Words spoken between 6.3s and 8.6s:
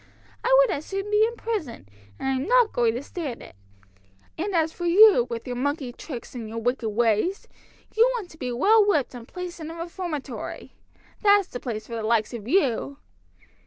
and your wicked ways, you want to be